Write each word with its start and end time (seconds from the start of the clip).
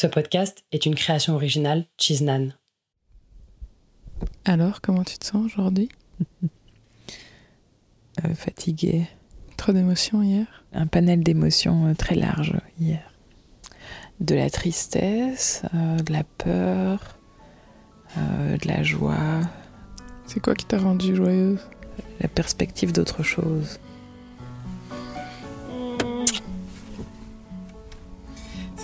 Ce 0.00 0.06
podcast 0.06 0.64
est 0.70 0.86
une 0.86 0.94
création 0.94 1.34
originale 1.34 1.84
Chiznan. 1.96 2.50
Alors, 4.44 4.80
comment 4.80 5.02
tu 5.02 5.18
te 5.18 5.26
sens 5.26 5.44
aujourd'hui? 5.44 5.88
Euh, 8.24 8.34
Fatiguée. 8.34 9.08
Trop 9.56 9.72
d'émotions 9.72 10.22
hier? 10.22 10.46
Un 10.72 10.86
panel 10.88 11.22
d'émotions 11.22 11.86
euh, 11.86 11.94
très 11.94 12.14
large 12.16 12.54
hier. 12.80 13.12
De 14.20 14.36
la 14.36 14.50
tristesse, 14.50 15.62
euh, 15.74 15.96
de 15.98 16.12
la 16.12 16.24
peur, 16.24 17.16
de 18.16 18.68
la 18.68 18.82
joie. 18.84 19.40
C'est 20.26 20.40
quoi 20.40 20.54
qui 20.54 20.64
t'a 20.64 20.78
rendue 20.78 21.14
joyeuse? 21.14 21.60
La 22.20 22.28
perspective 22.28 22.92
d'autre 22.92 23.22
chose. 23.24 23.78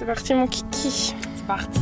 C'est 0.04 0.12
parti 0.12 0.34
mon 0.34 0.46
kiki. 0.46 0.90
C'est 0.90 1.46
parti. 1.46 1.80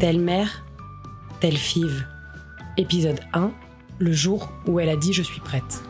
Telle 0.00 0.18
mère, 0.18 0.64
telle 1.40 1.58
five. 1.58 2.06
Épisode 2.78 3.20
1, 3.34 3.50
le 3.98 4.12
jour 4.12 4.50
où 4.66 4.80
elle 4.80 4.88
a 4.88 4.96
dit 4.96 5.12
je 5.12 5.22
suis 5.22 5.40
prête. 5.40 5.85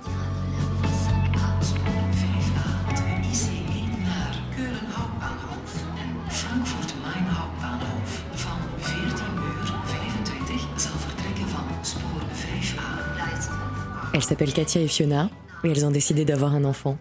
Elles 14.16 14.22
s'appellent 14.22 14.54
Katia 14.54 14.80
et 14.80 14.88
Fiona 14.88 15.28
et 15.62 15.68
elles 15.68 15.84
ont 15.84 15.90
décidé 15.90 16.24
d'avoir 16.24 16.54
un 16.54 16.64
enfant. 16.64 16.96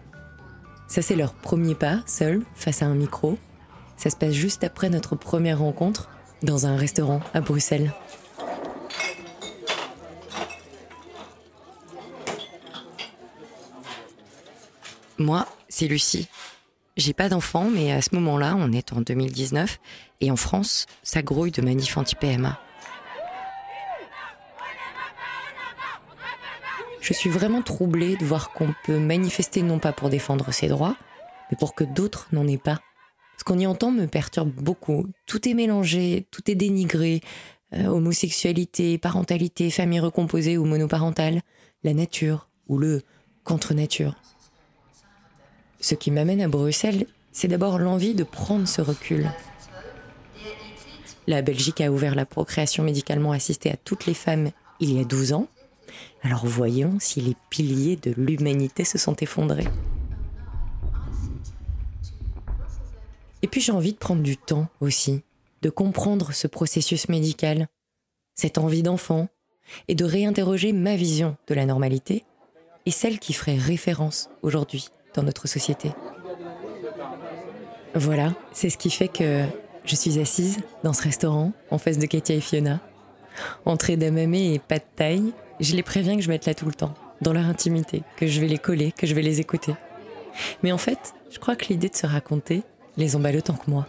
Ça, 0.86 1.00
c'est 1.00 1.16
leur 1.16 1.32
premier 1.32 1.74
pas, 1.74 2.00
seul, 2.04 2.42
face 2.54 2.82
à 2.82 2.86
un 2.86 2.94
micro. 2.94 3.38
Ça 3.96 4.10
se 4.10 4.16
passe 4.16 4.34
juste 4.34 4.64
après 4.64 4.90
notre 4.90 5.16
première 5.16 5.60
rencontre, 5.60 6.10
dans 6.42 6.66
un 6.66 6.76
restaurant 6.76 7.20
à 7.32 7.40
Bruxelles. 7.40 7.94
Moi, 15.16 15.48
c'est 15.70 15.88
Lucie. 15.88 16.28
J'ai 16.98 17.14
pas 17.14 17.30
d'enfant, 17.30 17.70
mais 17.74 17.92
à 17.92 18.02
ce 18.02 18.14
moment-là, 18.14 18.56
on 18.58 18.72
est 18.72 18.92
en 18.92 19.00
2019, 19.00 19.80
et 20.20 20.30
en 20.30 20.36
France, 20.36 20.84
ça 21.02 21.22
grouille 21.22 21.50
de 21.50 21.62
manifs 21.62 21.96
anti-PMA. 21.96 22.60
Je 27.06 27.12
suis 27.12 27.30
vraiment 27.30 27.62
troublée 27.62 28.16
de 28.16 28.24
voir 28.24 28.50
qu'on 28.50 28.74
peut 28.84 28.98
manifester 28.98 29.62
non 29.62 29.78
pas 29.78 29.92
pour 29.92 30.10
défendre 30.10 30.50
ses 30.50 30.66
droits, 30.66 30.96
mais 31.48 31.56
pour 31.56 31.76
que 31.76 31.84
d'autres 31.84 32.26
n'en 32.32 32.48
aient 32.48 32.58
pas. 32.58 32.80
Ce 33.38 33.44
qu'on 33.44 33.60
y 33.60 33.66
entend 33.68 33.92
me 33.92 34.06
perturbe 34.06 34.50
beaucoup. 34.50 35.06
Tout 35.24 35.48
est 35.48 35.54
mélangé, 35.54 36.26
tout 36.32 36.50
est 36.50 36.56
dénigré. 36.56 37.20
Euh, 37.74 37.86
homosexualité, 37.86 38.98
parentalité, 38.98 39.70
famille 39.70 40.00
recomposée 40.00 40.58
ou 40.58 40.64
monoparentale, 40.64 41.42
la 41.84 41.94
nature 41.94 42.48
ou 42.66 42.76
le 42.76 43.02
contre-nature. 43.44 44.16
Ce 45.78 45.94
qui 45.94 46.10
m'amène 46.10 46.40
à 46.40 46.48
Bruxelles, 46.48 47.06
c'est 47.30 47.46
d'abord 47.46 47.78
l'envie 47.78 48.14
de 48.14 48.24
prendre 48.24 48.66
ce 48.66 48.80
recul. 48.80 49.30
La 51.28 51.40
Belgique 51.40 51.80
a 51.80 51.92
ouvert 51.92 52.16
la 52.16 52.26
procréation 52.26 52.82
médicalement 52.82 53.30
assistée 53.30 53.70
à 53.70 53.76
toutes 53.76 54.06
les 54.06 54.14
femmes 54.14 54.50
il 54.80 54.92
y 54.92 55.00
a 55.00 55.04
12 55.04 55.34
ans. 55.34 55.46
Alors 56.22 56.46
voyons 56.46 56.96
si 56.98 57.20
les 57.20 57.36
piliers 57.50 57.96
de 57.96 58.12
l'humanité 58.16 58.84
se 58.84 58.98
sont 58.98 59.16
effondrés. 59.16 59.68
Et 63.42 63.48
puis 63.48 63.60
j'ai 63.60 63.72
envie 63.72 63.92
de 63.92 63.98
prendre 63.98 64.22
du 64.22 64.36
temps 64.36 64.68
aussi, 64.80 65.22
de 65.62 65.70
comprendre 65.70 66.32
ce 66.32 66.46
processus 66.46 67.08
médical, 67.08 67.68
cette 68.34 68.58
envie 68.58 68.82
d'enfant, 68.82 69.28
et 69.88 69.94
de 69.94 70.04
réinterroger 70.04 70.72
ma 70.72 70.96
vision 70.96 71.36
de 71.48 71.54
la 71.54 71.66
normalité 71.66 72.24
et 72.86 72.90
celle 72.90 73.18
qui 73.18 73.32
ferait 73.32 73.56
référence 73.56 74.30
aujourd'hui 74.42 74.88
dans 75.14 75.22
notre 75.22 75.48
société. 75.48 75.92
Voilà, 77.94 78.34
c'est 78.52 78.70
ce 78.70 78.78
qui 78.78 78.90
fait 78.90 79.08
que 79.08 79.44
je 79.84 79.96
suis 79.96 80.18
assise 80.18 80.58
dans 80.84 80.92
ce 80.92 81.02
restaurant 81.02 81.52
en 81.70 81.78
face 81.78 81.98
de 81.98 82.06
Katia 82.06 82.36
et 82.36 82.40
Fiona. 82.40 82.80
Entrée 83.64 83.96
d'amamé 83.96 84.54
et 84.54 84.58
pas 84.58 84.78
de 84.78 84.84
taille, 84.94 85.32
je 85.60 85.74
les 85.74 85.82
préviens 85.82 86.16
que 86.16 86.22
je 86.22 86.28
vais 86.28 86.34
être 86.34 86.46
là 86.46 86.54
tout 86.54 86.66
le 86.66 86.74
temps, 86.74 86.94
dans 87.20 87.32
leur 87.32 87.46
intimité, 87.46 88.02
que 88.16 88.26
je 88.26 88.40
vais 88.40 88.48
les 88.48 88.58
coller, 88.58 88.92
que 88.92 89.06
je 89.06 89.14
vais 89.14 89.22
les 89.22 89.40
écouter. 89.40 89.74
Mais 90.62 90.72
en 90.72 90.78
fait, 90.78 91.14
je 91.30 91.38
crois 91.38 91.56
que 91.56 91.66
l'idée 91.66 91.88
de 91.88 91.96
se 91.96 92.06
raconter 92.06 92.62
les 92.96 93.16
emballe 93.16 93.36
autant 93.36 93.54
que 93.54 93.70
moi. 93.70 93.86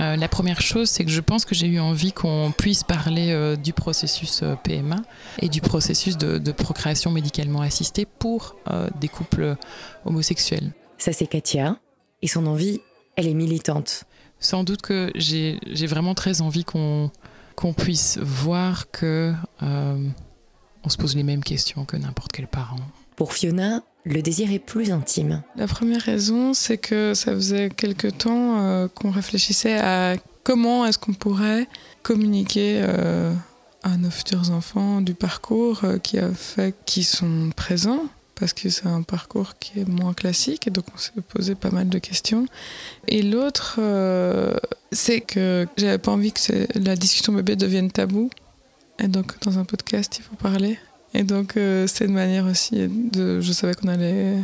Euh, 0.00 0.16
la 0.16 0.28
première 0.28 0.60
chose, 0.60 0.88
c'est 0.88 1.04
que 1.04 1.10
je 1.10 1.20
pense 1.20 1.44
que 1.44 1.54
j'ai 1.54 1.66
eu 1.66 1.78
envie 1.78 2.12
qu'on 2.12 2.52
puisse 2.56 2.82
parler 2.82 3.30
euh, 3.30 3.56
du 3.56 3.72
processus 3.72 4.42
euh, 4.42 4.54
PMA 4.56 4.96
et 5.40 5.48
du 5.48 5.60
processus 5.60 6.16
de, 6.16 6.38
de 6.38 6.52
procréation 6.52 7.10
médicalement 7.10 7.60
assistée 7.60 8.06
pour 8.06 8.56
des 9.00 9.08
couples 9.08 9.56
homosexuels. 10.04 10.72
Ça, 10.98 11.12
c'est 11.12 11.26
Katia. 11.26 11.76
Et 12.22 12.28
son 12.28 12.46
envie, 12.46 12.80
elle 13.16 13.26
est 13.26 13.34
militante. 13.34 14.04
Sans 14.38 14.64
doute 14.64 14.82
que 14.82 15.10
j'ai 15.14 15.86
vraiment 15.86 16.14
très 16.14 16.40
envie 16.40 16.64
qu'on 16.64 17.10
qu'on 17.54 17.72
puisse 17.72 18.18
voir 18.18 18.90
que 18.90 19.32
euh, 19.62 20.08
on 20.84 20.88
se 20.88 20.96
pose 20.96 21.16
les 21.16 21.22
mêmes 21.22 21.44
questions 21.44 21.84
que 21.84 21.96
n'importe 21.96 22.32
quel 22.32 22.46
parent. 22.46 22.76
Pour 23.16 23.32
Fiona, 23.32 23.82
le 24.04 24.22
désir 24.22 24.52
est 24.52 24.58
plus 24.58 24.90
intime. 24.90 25.42
La 25.56 25.66
première 25.66 26.00
raison, 26.00 26.54
c'est 26.54 26.78
que 26.78 27.14
ça 27.14 27.32
faisait 27.32 27.70
quelque 27.70 28.08
temps 28.08 28.60
euh, 28.60 28.88
qu'on 28.88 29.10
réfléchissait 29.10 29.78
à 29.78 30.16
comment 30.42 30.84
est-ce 30.86 30.98
qu'on 30.98 31.14
pourrait 31.14 31.68
communiquer 32.02 32.80
euh, 32.82 33.32
à 33.82 33.96
nos 33.96 34.10
futurs 34.10 34.50
enfants 34.50 35.00
du 35.00 35.14
parcours 35.14 35.82
qui 36.02 36.18
a 36.18 36.32
fait 36.32 36.74
qu'ils 36.84 37.04
sont 37.04 37.50
présents 37.54 38.08
parce 38.42 38.54
que 38.54 38.68
c'est 38.70 38.88
un 38.88 39.02
parcours 39.02 39.56
qui 39.60 39.78
est 39.78 39.88
moins 39.88 40.14
classique 40.14 40.66
et 40.66 40.70
donc 40.72 40.84
on 40.92 40.98
s'est 40.98 41.12
posé 41.28 41.54
pas 41.54 41.70
mal 41.70 41.88
de 41.88 41.98
questions. 42.00 42.46
Et 43.06 43.22
l'autre, 43.22 43.76
euh, 43.78 44.56
c'est 44.90 45.20
que 45.20 45.64
j'avais 45.76 45.98
pas 45.98 46.10
envie 46.10 46.32
que 46.32 46.66
la 46.76 46.96
discussion 46.96 47.32
bébé 47.34 47.54
devienne 47.54 47.92
tabou. 47.92 48.30
Et 48.98 49.06
donc 49.06 49.38
dans 49.44 49.60
un 49.60 49.64
podcast, 49.64 50.18
il 50.18 50.24
faut 50.24 50.34
parler. 50.34 50.76
Et 51.14 51.22
donc 51.22 51.56
euh, 51.56 51.86
c'est 51.86 52.06
une 52.06 52.14
manière 52.14 52.46
aussi 52.46 52.88
de. 52.88 53.40
Je 53.40 53.52
savais 53.52 53.74
qu'on 53.74 53.86
allait 53.86 54.34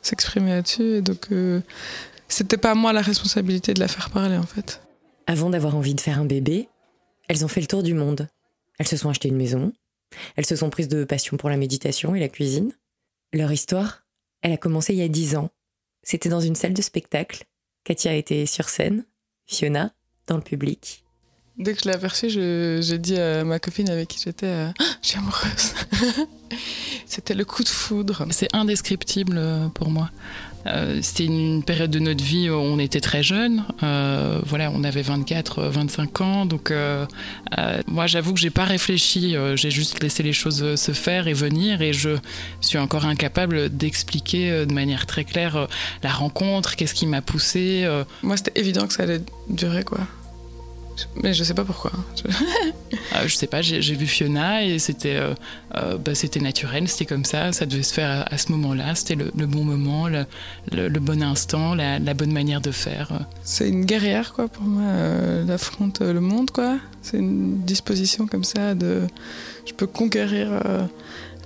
s'exprimer 0.00 0.50
là-dessus 0.50 0.98
et 0.98 1.02
donc 1.02 1.26
euh, 1.32 1.60
c'était 2.28 2.56
pas 2.56 2.76
moi 2.76 2.92
la 2.92 3.02
responsabilité 3.02 3.74
de 3.74 3.80
la 3.80 3.88
faire 3.88 4.10
parler 4.10 4.36
en 4.36 4.46
fait. 4.46 4.80
Avant 5.26 5.50
d'avoir 5.50 5.74
envie 5.74 5.96
de 5.96 6.00
faire 6.00 6.20
un 6.20 6.24
bébé, 6.24 6.68
elles 7.26 7.44
ont 7.44 7.48
fait 7.48 7.60
le 7.60 7.66
tour 7.66 7.82
du 7.82 7.94
monde. 7.94 8.28
Elles 8.78 8.86
se 8.86 8.96
sont 8.96 9.10
achetées 9.10 9.28
une 9.28 9.36
maison. 9.36 9.72
Elles 10.36 10.46
se 10.46 10.54
sont 10.54 10.70
prises 10.70 10.86
de 10.86 11.02
passion 11.02 11.36
pour 11.36 11.50
la 11.50 11.56
méditation 11.56 12.14
et 12.14 12.20
la 12.20 12.28
cuisine. 12.28 12.70
Leur 13.32 13.52
histoire, 13.52 14.04
elle 14.42 14.52
a 14.52 14.56
commencé 14.56 14.92
il 14.92 14.98
y 14.98 15.02
a 15.02 15.08
dix 15.08 15.36
ans. 15.36 15.50
C'était 16.02 16.28
dans 16.28 16.40
une 16.40 16.56
salle 16.56 16.74
de 16.74 16.82
spectacle. 16.82 17.44
Katia 17.84 18.14
était 18.14 18.46
sur 18.46 18.68
scène, 18.68 19.04
Fiona 19.46 19.92
dans 20.26 20.36
le 20.36 20.42
public. 20.42 21.04
Dès 21.56 21.74
que 21.74 21.80
je 21.82 21.88
l'ai 21.88 21.94
aperçue, 21.94 22.30
j'ai 22.30 22.98
dit 22.98 23.18
à 23.18 23.44
ma 23.44 23.58
copine 23.58 23.88
avec 23.90 24.08
qui 24.08 24.20
j'étais 24.24 24.46
euh, 24.46 24.70
ah, 24.78 24.84
Je 25.02 25.08
suis 25.08 25.18
amoureuse. 25.18 25.74
C'était 27.06 27.34
le 27.34 27.44
coup 27.44 27.62
de 27.62 27.68
foudre. 27.68 28.26
C'est 28.30 28.48
indescriptible 28.54 29.40
pour 29.74 29.90
moi. 29.90 30.10
Euh, 30.66 30.98
c'était 31.02 31.24
une 31.24 31.62
période 31.62 31.90
de 31.90 31.98
notre 31.98 32.22
vie 32.22 32.50
où 32.50 32.54
on 32.54 32.78
était 32.78 33.00
très 33.00 33.22
jeunes. 33.22 33.64
Euh, 33.82 34.40
voilà, 34.44 34.70
on 34.74 34.84
avait 34.84 35.02
24, 35.02 35.62
25 35.64 36.20
ans. 36.20 36.46
Donc, 36.46 36.70
euh, 36.70 37.06
moi, 37.86 38.06
j'avoue 38.06 38.34
que 38.34 38.40
j'ai 38.40 38.50
pas 38.50 38.64
réfléchi. 38.64 39.36
j'ai 39.54 39.70
juste 39.70 40.02
laissé 40.02 40.22
les 40.22 40.32
choses 40.32 40.74
se 40.74 40.92
faire 40.92 41.28
et 41.28 41.32
venir. 41.32 41.82
Et 41.82 41.92
je 41.92 42.16
suis 42.60 42.78
encore 42.78 43.06
incapable 43.06 43.68
d'expliquer 43.70 44.66
de 44.66 44.72
manière 44.72 45.06
très 45.06 45.24
claire 45.24 45.68
la 46.02 46.10
rencontre, 46.10 46.76
qu'est-ce 46.76 46.94
qui 46.94 47.06
m'a 47.06 47.22
poussé. 47.22 47.88
Moi, 48.22 48.36
c'était 48.36 48.58
évident 48.60 48.86
que 48.86 48.92
ça 48.92 49.04
allait 49.04 49.20
durer, 49.48 49.84
quoi. 49.84 50.00
Mais 51.16 51.34
je 51.34 51.44
sais 51.44 51.54
pas 51.54 51.64
pourquoi. 51.64 51.92
je 53.26 53.34
sais 53.34 53.46
pas, 53.46 53.62
j'ai 53.62 53.94
vu 53.94 54.06
Fiona 54.06 54.64
et 54.64 54.78
c'était 54.78 55.16
euh, 55.16 55.34
euh, 55.76 55.98
bah, 55.98 56.14
c'était 56.14 56.40
naturel, 56.40 56.88
c'était 56.88 57.06
comme 57.06 57.24
ça, 57.24 57.52
ça 57.52 57.66
devait 57.66 57.82
se 57.82 57.92
faire 57.92 58.26
à, 58.30 58.38
ce 58.38 58.52
moment-là, 58.52 58.94
c'était 58.94 59.16
le, 59.16 59.46
bon 59.46 59.64
moment, 59.64 60.08
le, 60.08 60.26
le, 60.72 61.00
bon 61.00 61.22
instant, 61.22 61.74
la, 61.74 61.98
la, 61.98 62.14
bonne 62.14 62.32
manière 62.32 62.60
de 62.60 62.70
faire. 62.70 63.10
C'est 63.42 63.68
une 63.68 63.84
guerrière, 63.84 64.32
quoi, 64.32 64.48
pour 64.48 64.62
moi. 64.62 64.82
Euh, 64.82 65.42
elle 65.42 65.50
affronte 65.50 66.00
le 66.00 66.20
monde, 66.20 66.50
quoi. 66.50 66.78
C'est 67.02 67.18
une 67.18 67.60
disposition 67.62 68.26
comme 68.26 68.44
ça 68.44 68.74
de. 68.74 69.02
Je 69.66 69.72
peux 69.72 69.86
conquérir 69.86 70.62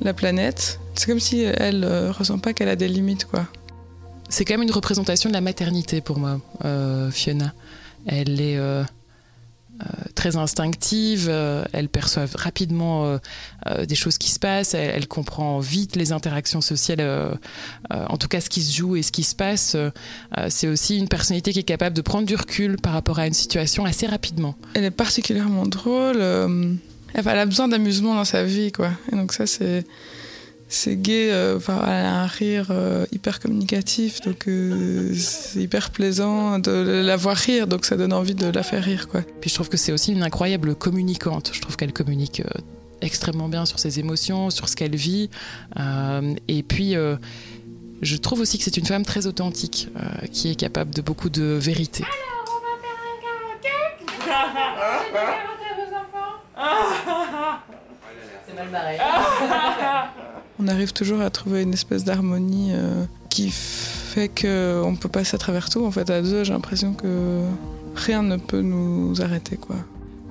la 0.00 0.14
planète. 0.14 0.80
C'est 0.94 1.06
comme 1.06 1.20
si 1.20 1.42
elle 1.42 1.84
ressent 2.10 2.38
pas 2.38 2.52
qu'elle 2.52 2.68
a 2.68 2.76
des 2.76 2.88
limites, 2.88 3.24
quoi. 3.26 3.46
C'est 4.28 4.44
quand 4.44 4.54
même 4.54 4.62
une 4.62 4.72
représentation 4.72 5.28
de 5.28 5.34
la 5.34 5.40
maternité 5.40 6.00
pour 6.00 6.18
moi, 6.18 6.40
Fiona. 7.10 7.52
Elle 8.06 8.40
est 8.40 8.58
très 10.14 10.36
instinctives, 10.36 11.28
elles 11.72 11.88
perçoivent 11.88 12.34
rapidement 12.36 13.18
des 13.86 13.94
choses 13.94 14.18
qui 14.18 14.30
se 14.30 14.38
passent, 14.38 14.74
elle, 14.74 14.90
elle, 14.94 15.08
comprend 15.08 15.58
vite 15.58 15.96
les 15.96 16.12
interactions 16.12 16.60
sociales, 16.60 17.38
en 17.90 18.16
tout 18.16 18.28
cas 18.28 18.40
ce 18.40 18.48
qui 18.48 18.62
se 18.62 18.74
joue 18.74 18.96
et 18.96 19.02
ce 19.02 19.12
qui 19.12 19.24
se 19.24 19.34
passe. 19.34 19.76
c'est 20.48 20.68
aussi 20.68 20.98
une 20.98 21.08
personnalité 21.08 21.52
qui 21.52 21.58
est 21.58 21.64
capable 21.64 21.96
de 21.96 22.02
prendre 22.02 22.26
du 22.26 22.36
recul 22.36 22.76
par 22.76 22.92
rapport 22.92 23.18
à 23.18 23.26
une 23.26 23.34
situation 23.34 23.84
assez 23.84 24.06
rapidement. 24.06 24.54
Elle 24.74 24.84
est 24.84 24.90
particulièrement 24.90 25.66
drôle. 25.66 26.18
elle 27.14 27.28
a 27.28 27.46
besoin 27.46 27.68
d'amusement 27.68 28.14
dans 28.14 28.24
sa 28.24 28.44
vie, 28.44 28.72
quoi. 28.72 28.92
Et 29.12 29.16
donc 29.16 29.32
ça, 29.32 29.46
c'est 29.46 29.84
c'est 30.68 30.96
gay, 30.96 31.30
euh, 31.30 31.58
elle 31.68 31.88
a 31.88 32.22
un 32.22 32.26
rire 32.26 32.66
euh, 32.70 33.06
hyper 33.12 33.38
communicatif, 33.38 34.20
donc 34.22 34.48
euh, 34.48 35.14
c'est 35.14 35.60
hyper 35.60 35.90
plaisant 35.90 36.58
de 36.58 36.70
la 36.70 37.16
voir 37.16 37.36
rire, 37.36 37.66
donc 37.66 37.84
ça 37.84 37.96
donne 37.96 38.12
envie 38.12 38.34
de 38.34 38.46
la 38.46 38.62
faire 38.62 38.82
rire. 38.82 39.08
Quoi. 39.08 39.22
Puis 39.40 39.50
je 39.50 39.54
trouve 39.54 39.68
que 39.68 39.76
c'est 39.76 39.92
aussi 39.92 40.12
une 40.12 40.22
incroyable 40.22 40.74
communicante. 40.74 41.50
Je 41.52 41.60
trouve 41.60 41.76
qu'elle 41.76 41.92
communique 41.92 42.42
extrêmement 43.02 43.48
bien 43.48 43.66
sur 43.66 43.78
ses 43.78 44.00
émotions, 44.00 44.50
sur 44.50 44.68
ce 44.68 44.76
qu'elle 44.76 44.96
vit. 44.96 45.28
et 46.48 46.62
puis, 46.62 46.94
je 48.02 48.16
trouve 48.16 48.40
aussi 48.40 48.58
que 48.58 48.64
c'est 48.64 48.76
une 48.76 48.86
femme 48.86 49.04
très 49.04 49.26
authentique, 49.26 49.88
qui 50.32 50.50
est 50.50 50.54
capable 50.54 50.94
de 50.94 51.02
beaucoup 51.02 51.28
de 51.28 51.42
vérité. 51.42 52.04
Alors, 52.04 52.44
on 52.48 52.60
va 52.60 52.76
faire 52.82 52.98
un 53.00 53.18
karaoké 55.20 55.68
vos 55.76 55.90
enfants 55.96 56.34
C'est 58.46 58.54
mal 58.56 58.68
barré. 58.70 58.98
On 60.64 60.68
arrive 60.68 60.92
toujours 60.92 61.20
à 61.20 61.30
trouver 61.30 61.62
une 61.62 61.72
espèce 61.72 62.04
d'harmonie 62.04 62.70
euh, 62.72 63.04
qui 63.28 63.50
fait 63.50 64.28
qu'on 64.28 64.96
peut 64.96 65.08
passer 65.08 65.34
à 65.34 65.38
travers 65.38 65.68
tout. 65.68 65.84
En 65.84 65.90
fait, 65.90 66.08
à 66.10 66.22
deux, 66.22 66.44
j'ai 66.44 66.52
l'impression 66.52 66.94
que 66.94 67.42
rien 67.94 68.22
ne 68.22 68.36
peut 68.36 68.62
nous 68.62 69.20
arrêter, 69.20 69.56
quoi. 69.56 69.76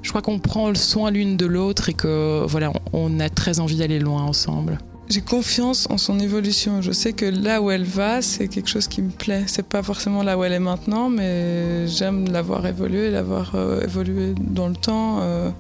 Je 0.02 0.10
crois 0.10 0.22
qu'on 0.22 0.40
prend 0.40 0.70
le 0.70 0.76
soin 0.76 1.12
l'une 1.12 1.38
de 1.38 1.46
l'autre 1.46 1.88
et 1.88 1.94
que 1.94 2.44
voilà, 2.48 2.74
on 2.92 3.20
a 3.20 3.30
très 3.30 3.60
envie 3.60 3.78
d'aller 3.78 4.00
loin 4.00 4.24
ensemble. 4.24 4.80
J'ai 5.10 5.22
confiance 5.22 5.88
en 5.90 5.98
son 5.98 6.20
évolution. 6.20 6.82
Je 6.82 6.92
sais 6.92 7.14
que 7.14 7.26
là 7.26 7.62
où 7.62 7.70
elle 7.72 7.84
va, 7.84 8.22
c'est 8.22 8.48
quelque 8.48 8.70
chose 8.70 8.88
qui 8.88 9.02
me 9.02 9.12
plaît. 9.12 9.44
C'est 9.48 9.68
pas 9.68 9.84
forcément 9.84 10.24
là 10.24 10.38
où 10.38 10.44
elle 10.44 10.54
est 10.54 10.60
maintenant, 10.60 11.10
mais 11.10 11.88
j'aime 11.88 12.32
l'avoir 12.32 12.66
évolué, 12.66 13.12
l'avoir 13.12 13.54
euh, 13.56 13.82
évolué 13.82 14.34
dans 14.40 14.68
le 14.68 14.76
temps. 14.76 15.20
Euh, 15.22 15.52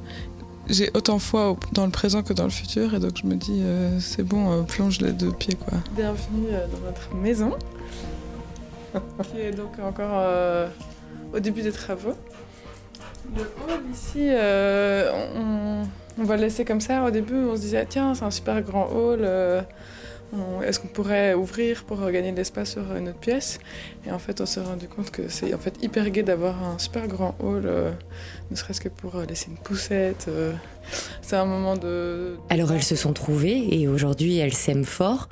j'ai 0.67 0.89
autant 0.93 1.19
foi 1.19 1.55
dans 1.73 1.85
le 1.85 1.91
présent 1.91 2.23
que 2.23 2.33
dans 2.33 2.45
le 2.45 2.49
futur 2.49 2.93
et 2.93 2.99
donc 2.99 3.17
je 3.21 3.27
me 3.27 3.35
dis 3.35 3.61
euh, 3.61 3.99
c'est 3.99 4.23
bon, 4.23 4.51
euh, 4.51 4.63
plonge 4.63 5.01
les 5.01 5.11
deux 5.11 5.31
pieds 5.31 5.55
quoi. 5.55 5.77
Bienvenue 5.91 6.47
euh, 6.51 6.65
dans 6.67 6.79
notre 6.85 7.13
maison 7.15 7.51
qui 9.23 9.39
est 9.39 9.51
donc 9.51 9.79
encore 9.79 10.23
au 11.33 11.39
début 11.39 11.61
des 11.61 11.71
travaux. 11.71 12.13
Le 13.35 13.41
hall 13.41 13.81
ici, 13.91 14.29
on, 15.35 15.83
on, 16.19 16.23
va 16.23 16.35
le 16.35 16.43
laisser 16.43 16.63
comme 16.63 16.81
ça. 16.81 17.03
Au 17.03 17.09
début, 17.09 17.45
on 17.45 17.55
se 17.55 17.61
disait 17.61 17.85
tiens, 17.89 18.13
c'est 18.13 18.25
un 18.25 18.31
super 18.31 18.61
grand 18.61 18.87
hall 18.91 19.27
est-ce 20.63 20.79
qu'on 20.79 20.87
pourrait 20.87 21.33
ouvrir 21.33 21.83
pour 21.83 22.09
gagner 22.09 22.31
de 22.31 22.37
l'espace 22.37 22.71
sur 22.71 22.95
une 22.95 23.09
autre 23.09 23.19
pièce? 23.19 23.59
Et 24.07 24.11
en 24.11 24.19
fait, 24.19 24.41
on 24.41 24.45
s'est 24.45 24.61
rendu 24.61 24.87
compte 24.87 25.11
que 25.11 25.27
c'est 25.27 25.53
en 25.53 25.57
fait 25.57 25.75
hyper 25.81 26.09
gai 26.09 26.23
d'avoir 26.23 26.63
un 26.63 26.79
super 26.79 27.07
grand 27.07 27.35
hall, 27.39 27.63
euh, 27.65 27.91
ne 28.51 28.55
serait-ce 28.55 28.81
que 28.81 28.89
pour 28.89 29.15
euh, 29.15 29.25
laisser 29.25 29.49
une 29.49 29.57
poussette. 29.57 30.25
Euh. 30.27 30.53
c'est 31.21 31.35
un 31.35 31.45
moment 31.45 31.77
de. 31.77 32.37
Alors 32.49 32.71
elles 32.71 32.83
se 32.83 32.95
sont 32.95 33.13
trouvées 33.13 33.67
et 33.71 33.87
aujourd'hui 33.87 34.37
elles 34.37 34.53
s'aiment 34.53 34.85
fort. 34.85 35.29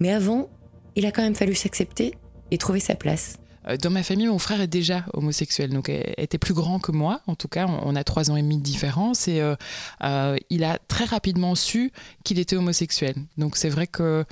Mais 0.00 0.12
avant, 0.12 0.48
il 0.96 1.06
a 1.06 1.12
quand 1.12 1.22
même 1.22 1.34
fallu 1.34 1.54
s'accepter 1.54 2.14
et 2.50 2.58
trouver 2.58 2.80
sa 2.80 2.94
place. 2.94 3.38
Euh, 3.68 3.76
dans 3.76 3.90
ma 3.90 4.02
famille, 4.02 4.26
mon 4.26 4.38
frère 4.38 4.60
est 4.60 4.66
déjà 4.68 5.04
homosexuel, 5.12 5.70
donc 5.70 5.88
était 5.88 6.38
plus 6.38 6.54
grand 6.54 6.78
que 6.78 6.92
moi. 6.92 7.20
En 7.26 7.34
tout 7.34 7.48
cas, 7.48 7.66
on 7.66 7.96
a 7.96 8.04
trois 8.04 8.30
ans 8.30 8.36
et 8.36 8.42
demi 8.42 8.58
de 8.58 8.62
différence 8.62 9.28
et 9.28 9.40
euh, 9.40 9.54
euh, 10.02 10.36
il 10.50 10.64
a 10.64 10.78
très 10.88 11.04
rapidement 11.04 11.54
su 11.54 11.92
qu'il 12.24 12.38
était 12.38 12.56
homosexuel. 12.56 13.14
Donc 13.38 13.56
c'est 13.56 13.68
vrai 13.68 13.86
que 13.86 14.24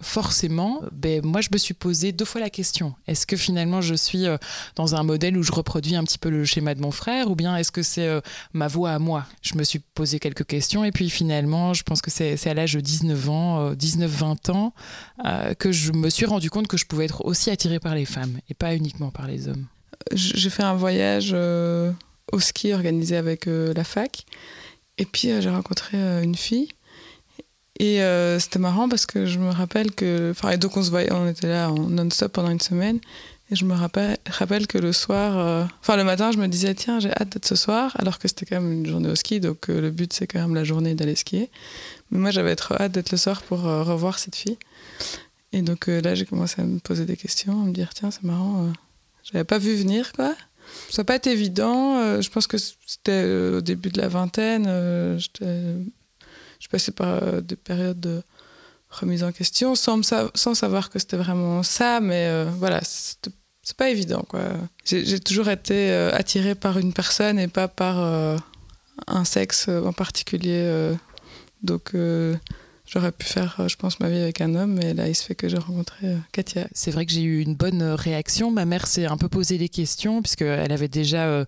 forcément, 0.00 0.82
ben, 0.92 1.24
moi, 1.24 1.40
je 1.40 1.48
me 1.52 1.58
suis 1.58 1.74
posé 1.74 2.12
deux 2.12 2.24
fois 2.24 2.40
la 2.40 2.50
question. 2.50 2.94
Est-ce 3.06 3.26
que 3.26 3.36
finalement, 3.36 3.80
je 3.80 3.94
suis 3.94 4.26
euh, 4.26 4.36
dans 4.76 4.94
un 4.94 5.02
modèle 5.02 5.36
où 5.36 5.42
je 5.42 5.52
reproduis 5.52 5.96
un 5.96 6.04
petit 6.04 6.18
peu 6.18 6.30
le 6.30 6.44
schéma 6.44 6.74
de 6.74 6.80
mon 6.80 6.90
frère 6.90 7.30
ou 7.30 7.34
bien 7.34 7.56
est-ce 7.56 7.72
que 7.72 7.82
c'est 7.82 8.06
euh, 8.06 8.20
ma 8.52 8.68
voix 8.68 8.92
à 8.92 8.98
moi? 8.98 9.26
Je 9.42 9.54
me 9.56 9.64
suis 9.64 9.78
posé 9.78 10.18
quelques 10.18 10.46
questions 10.46 10.84
et 10.84 10.92
puis 10.92 11.10
finalement, 11.10 11.74
je 11.74 11.82
pense 11.82 12.02
que 12.02 12.10
c'est 12.10 12.46
à 12.46 12.54
l'âge 12.54 12.74
de 12.74 12.80
19 12.80 13.30
ans, 13.30 13.72
19-20 13.72 14.50
euh, 14.50 14.52
ans, 14.52 14.72
que 15.58 15.72
je 15.72 15.92
me 15.92 16.08
suis 16.08 16.26
rendu 16.26 16.50
compte 16.50 16.66
que 16.66 16.76
je 16.76 16.86
pouvais 16.86 17.04
être 17.04 17.24
aussi 17.24 17.50
attirée 17.50 17.80
par 17.80 17.94
les 17.94 18.04
femmes 18.04 18.38
et 18.48 18.54
pas 18.54 18.74
uniquement 18.74 19.10
par 19.10 19.26
les 19.26 19.48
hommes. 19.48 19.66
J'ai 20.12 20.50
fait 20.50 20.62
un 20.62 20.74
voyage 20.74 21.34
au 22.32 22.40
ski 22.40 22.72
organisé 22.72 23.16
avec 23.16 23.46
la 23.46 23.84
fac 23.84 24.24
et 24.98 25.04
puis 25.04 25.30
j'ai 25.40 25.50
rencontré 25.50 25.98
une 26.22 26.34
fille 26.34 26.68
et 27.80 28.02
euh, 28.02 28.38
c'était 28.38 28.58
marrant 28.58 28.90
parce 28.90 29.06
que 29.06 29.24
je 29.24 29.38
me 29.38 29.48
rappelle 29.48 29.90
que. 29.92 30.32
Enfin, 30.32 30.50
et 30.50 30.58
donc 30.58 30.76
on 30.76 30.82
se 30.82 30.90
voyait, 30.90 31.10
on 31.10 31.26
était 31.26 31.48
là 31.48 31.70
non-stop 31.70 32.30
pendant 32.30 32.50
une 32.50 32.60
semaine. 32.60 33.00
Et 33.50 33.56
je 33.56 33.64
me 33.64 33.72
rappelle, 33.72 34.18
rappelle 34.28 34.66
que 34.66 34.76
le 34.76 34.92
soir. 34.92 35.38
Euh, 35.38 35.64
enfin, 35.80 35.96
le 35.96 36.04
matin, 36.04 36.30
je 36.30 36.36
me 36.36 36.46
disais, 36.46 36.74
tiens, 36.74 37.00
j'ai 37.00 37.10
hâte 37.10 37.30
d'être 37.30 37.46
ce 37.46 37.56
soir, 37.56 37.96
alors 37.98 38.18
que 38.18 38.28
c'était 38.28 38.44
quand 38.44 38.60
même 38.60 38.70
une 38.70 38.86
journée 38.86 39.08
au 39.08 39.14
ski. 39.14 39.40
Donc 39.40 39.70
euh, 39.70 39.80
le 39.80 39.90
but, 39.90 40.12
c'est 40.12 40.26
quand 40.26 40.40
même 40.40 40.54
la 40.54 40.62
journée 40.62 40.94
d'aller 40.94 41.14
skier. 41.14 41.48
Mais 42.10 42.18
moi, 42.18 42.30
j'avais 42.30 42.54
trop 42.54 42.74
hâte 42.74 42.92
d'être 42.92 43.12
le 43.12 43.16
soir 43.16 43.40
pour 43.40 43.62
revoir 43.62 44.18
cette 44.18 44.36
fille. 44.36 44.58
Et 45.54 45.62
donc 45.62 45.86
là, 45.86 46.14
j'ai 46.14 46.26
commencé 46.26 46.60
à 46.60 46.64
me 46.64 46.80
poser 46.80 47.06
des 47.06 47.16
questions, 47.16 47.62
à 47.62 47.64
me 47.64 47.72
dire, 47.72 47.94
tiens, 47.94 48.10
c'est 48.10 48.24
marrant. 48.24 48.70
J'avais 49.24 49.44
pas 49.44 49.56
vu 49.56 49.74
venir, 49.74 50.12
quoi. 50.12 50.34
Ça 50.90 51.00
n'a 51.00 51.04
pas 51.06 51.16
été 51.16 51.32
évident. 51.32 52.20
je 52.20 52.28
pense 52.28 52.46
que 52.46 52.58
c'était 52.58 53.24
au 53.24 53.62
début 53.62 53.88
de 53.88 54.02
la 54.02 54.08
vingtaine. 54.08 55.18
J'étais 55.18 55.46
je 56.60 56.68
passais 56.68 56.92
par 56.92 57.22
euh, 57.22 57.40
des 57.40 57.56
périodes 57.56 57.98
de 57.98 58.22
remise 58.90 59.24
en 59.24 59.32
question 59.32 59.74
sans, 59.74 60.02
savoir 60.02 60.90
que 60.90 60.98
c'était 60.98 61.16
vraiment 61.16 61.62
ça, 61.62 62.00
mais 62.00 62.26
euh, 62.26 62.44
voilà, 62.58 62.80
c'est 62.82 63.76
pas 63.76 63.88
évident. 63.88 64.24
J'ai 64.84 65.20
toujours 65.20 65.48
été 65.48 65.90
euh, 65.90 66.12
attirée 66.12 66.54
par 66.54 66.78
une 66.78 66.92
personne 66.92 67.38
et 67.38 67.48
pas 67.48 67.68
par 67.68 67.98
un 69.06 69.24
sexe 69.24 69.68
en 69.68 69.92
particulier. 69.92 70.92
donc 71.62 71.92
j'aurais 72.84 73.12
pu 73.12 73.26
faire, 73.26 73.68
je 73.68 73.76
pense, 73.76 74.00
ma 74.00 74.08
vie 74.08 74.18
avec 74.18 74.40
un 74.40 74.56
homme, 74.56 74.74
mais 74.74 74.92
là, 74.92 75.06
il 75.06 75.14
se 75.14 75.24
fait 75.24 75.36
que 75.36 75.48
j'ai 75.48 75.58
rencontré 75.58 76.16
Katia. 76.32 76.66
C'est 76.72 76.90
vrai 76.90 77.06
que 77.06 77.12
j'ai 77.12 77.22
eu 77.22 77.40
une 77.42 77.54
bonne 77.54 77.82
réaction. 77.82 78.50
Ma 78.50 78.64
mère 78.64 78.88
s'est 78.88 79.06
un 79.06 79.16
peu 79.16 79.28
posé 79.28 79.56
les 79.56 79.68
questions, 79.68 80.20
puisqu'elle 80.20 80.72
avait 80.72 80.88
déjà 80.88 81.46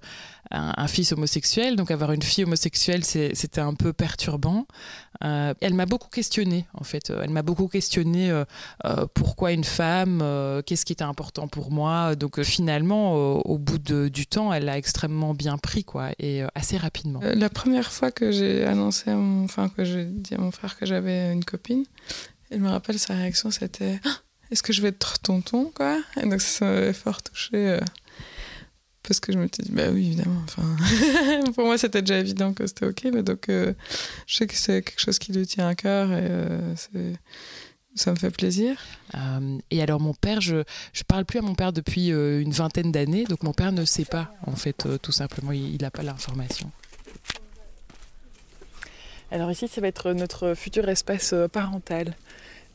un, 0.50 0.86
fils 0.86 1.12
homosexuel, 1.12 1.76
donc 1.76 1.90
avoir 1.90 2.12
une 2.12 2.22
fille 2.22 2.44
homosexuelle, 2.44 3.04
c'était 3.04 3.60
un 3.60 3.74
peu 3.74 3.92
perturbant. 3.92 4.66
Euh, 5.24 5.54
elle 5.60 5.74
m'a 5.74 5.86
beaucoup 5.86 6.08
questionné, 6.08 6.66
en 6.74 6.84
fait. 6.84 7.10
Elle 7.10 7.30
m'a 7.30 7.42
beaucoup 7.42 7.68
questionné 7.68 8.30
euh, 8.30 8.44
euh, 8.84 9.06
pourquoi 9.14 9.52
une 9.52 9.64
femme, 9.64 10.18
qu'est-ce 10.66 10.84
qui 10.84 10.92
était 10.92 11.04
important 11.04 11.48
pour 11.48 11.70
moi. 11.70 12.16
Donc 12.16 12.42
finalement, 12.42 13.14
au 13.14 13.58
bout 13.58 13.78
du 13.78 14.26
temps, 14.26 14.52
elle 14.52 14.66
l'a 14.66 14.76
extrêmement 14.76 15.34
bien 15.34 15.58
pris, 15.58 15.84
quoi, 15.84 16.10
et 16.18 16.42
assez 16.54 16.76
rapidement. 16.76 17.20
la 17.22 17.50
première 17.50 17.92
fois 17.92 18.10
que 18.10 18.30
j'ai 18.32 18.64
annoncé, 18.64 19.10
enfin 19.12 19.68
que 19.68 19.84
j'ai 19.84 20.04
dit 20.04 20.34
à 20.34 20.38
mon 20.38 20.50
frère 20.50 20.76
que 20.76 20.86
j'avais 20.86 21.32
une 21.32 21.44
copine, 21.44 21.84
elle 22.50 22.60
me 22.60 22.68
rappelle 22.68 22.98
sa 22.98 23.14
réaction, 23.14 23.50
c'était 23.50 24.00
ah, 24.04 24.16
est-ce 24.50 24.62
que 24.62 24.72
je 24.72 24.82
vais 24.82 24.88
être 24.88 25.18
tonton, 25.20 25.72
quoi? 25.74 25.98
Et 26.20 26.28
donc 26.28 26.42
ça 26.42 26.66
m'avait 26.66 26.92
fort 26.92 27.22
touché 27.22 27.78
parce 29.02 29.20
que 29.20 29.32
je 29.32 29.38
me 29.38 29.48
suis 29.52 29.64
dit, 29.64 29.72
bah 29.72 29.88
oui, 29.90 30.06
évidemment. 30.06 30.42
Enfin, 30.44 30.62
pour 31.54 31.64
moi, 31.64 31.76
c'était 31.78 32.02
déjà 32.02 32.18
évident 32.18 32.52
que 32.52 32.66
c'était 32.66 32.86
OK, 32.86 33.04
mais 33.12 33.22
donc 33.22 33.48
euh, 33.48 33.72
je 34.26 34.36
sais 34.36 34.46
que 34.46 34.54
c'est 34.54 34.82
quelque 34.82 35.00
chose 35.00 35.18
qui 35.18 35.32
lui 35.32 35.46
tient 35.46 35.66
à 35.66 35.74
cœur 35.74 36.12
et 36.12 36.28
euh, 36.30 36.74
ça 37.94 38.12
me 38.12 38.16
fait 38.16 38.30
plaisir. 38.30 38.76
Euh, 39.14 39.58
et 39.70 39.82
alors, 39.82 40.00
mon 40.00 40.14
père, 40.14 40.40
je 40.40 40.56
ne 40.56 40.62
parle 41.08 41.24
plus 41.24 41.40
à 41.40 41.42
mon 41.42 41.54
père 41.54 41.72
depuis 41.72 42.08
une 42.08 42.52
vingtaine 42.52 42.92
d'années, 42.92 43.24
donc 43.24 43.42
mon 43.42 43.52
père 43.52 43.72
ne 43.72 43.84
sait 43.84 44.04
pas, 44.04 44.32
en 44.46 44.56
fait, 44.56 44.86
tout 45.02 45.12
simplement, 45.12 45.52
il 45.52 45.80
n'a 45.80 45.90
pas 45.90 46.02
l'information. 46.02 46.70
Alors 49.30 49.50
ici, 49.50 49.66
ça 49.66 49.80
va 49.80 49.88
être 49.88 50.12
notre 50.12 50.54
futur 50.54 50.88
espace 50.88 51.34
parental. 51.52 52.14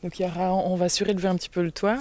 Donc 0.02 0.18
il 0.18 0.22
y 0.22 0.24
aura, 0.26 0.52
on 0.52 0.76
va 0.76 0.88
surélever 0.88 1.28
un 1.28 1.36
petit 1.36 1.48
peu 1.48 1.62
le 1.62 1.72
toit. 1.72 1.98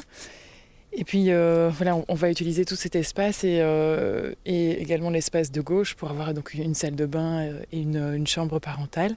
Et 0.94 1.04
puis 1.04 1.32
euh, 1.32 1.70
voilà, 1.70 1.98
on, 2.08 2.16
va 2.16 2.32
utiliser 2.32 2.66
tout 2.66 2.76
cet 2.76 2.96
espace 2.96 3.44
et, 3.44 3.60
euh, 3.62 4.34
et 4.46 4.82
également 4.82 5.10
l'espace 5.10 5.52
de 5.52 5.62
gauche 5.62 5.96
pour 5.96 6.10
avoir 6.10 6.34
donc 6.34 6.54
une 6.54 6.74
salle 6.74 6.96
de 6.96 7.06
bain 7.06 7.42
euh, 7.42 7.62
et 7.72 7.82
une, 7.82 8.26
chambre 8.26 8.60
parentale. 8.60 9.16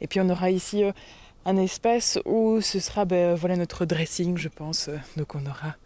Et 0.00 0.06
puis 0.06 0.20
on 0.20 0.28
aura 0.28 0.50
ici 0.50 0.84
un 1.44 1.56
espace 1.56 2.18
où 2.26 2.60
ce 2.60 2.80
sera 2.80 3.04
ben, 3.04 3.34
voilà 3.34 3.56
notre 3.56 3.86
dressing, 3.86 4.36
je 4.36 4.48
pense. 4.48 4.88
Donc 5.16 5.34
on 5.34 5.44
aura 5.46 5.76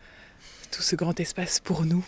tout 0.71 0.83
ce 0.83 0.97
grand 0.97 1.19
espace 1.19 1.61
pour 1.61 1.85
nous. 1.85 2.05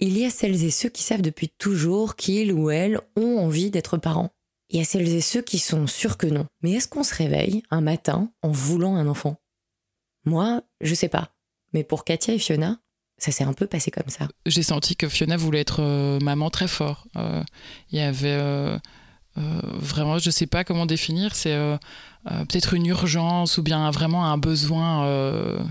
Il 0.00 0.18
y 0.18 0.24
a 0.24 0.30
celles 0.30 0.64
et 0.64 0.70
ceux 0.70 0.88
qui 0.88 1.02
savent 1.02 1.22
depuis 1.22 1.48
toujours 1.48 2.16
qu'ils 2.16 2.52
ou 2.52 2.70
elles 2.70 2.98
ont 3.16 3.38
envie 3.38 3.70
d'être 3.70 3.98
parents. 3.98 4.30
Il 4.70 4.78
y 4.78 4.82
a 4.82 4.84
celles 4.84 5.08
et 5.08 5.20
ceux 5.20 5.42
qui 5.42 5.58
sont 5.58 5.86
sûrs 5.86 6.18
que 6.18 6.26
non. 6.26 6.46
Mais 6.62 6.72
est-ce 6.72 6.88
qu'on 6.88 7.04
se 7.04 7.14
réveille 7.14 7.62
un 7.70 7.80
matin 7.80 8.32
en 8.42 8.50
voulant 8.50 8.96
un 8.96 9.06
enfant? 9.06 9.36
Moi, 10.24 10.62
je 10.80 10.94
sais 10.94 11.08
pas. 11.08 11.30
Mais 11.74 11.84
pour 11.84 12.04
Katia 12.04 12.32
et 12.32 12.38
Fiona, 12.38 12.78
ça 13.18 13.32
s'est 13.32 13.44
un 13.44 13.52
peu 13.52 13.66
passé 13.66 13.90
comme 13.90 14.08
ça. 14.08 14.28
J'ai 14.46 14.62
senti 14.62 14.96
que 14.96 15.08
Fiona 15.08 15.36
voulait 15.36 15.60
être 15.60 15.82
euh, 15.82 16.18
maman 16.20 16.50
très 16.50 16.68
fort. 16.68 17.06
Euh, 17.16 17.42
Il 17.90 17.98
y 17.98 18.02
avait 18.02 18.28
euh, 18.28 18.78
vraiment, 19.36 20.18
je 20.18 20.30
sais 20.30 20.46
pas 20.46 20.64
comment 20.64 20.86
définir, 20.86 21.34
c'est 21.34 21.56
peut-être 22.24 22.74
une 22.74 22.86
urgence 22.86 23.58
ou 23.58 23.62
bien 23.62 23.90
vraiment 23.90 24.24
un 24.24 24.38
besoin 24.38 25.66